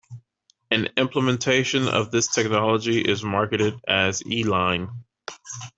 [0.71, 4.89] An implementation of this technology is marketed as E-Line.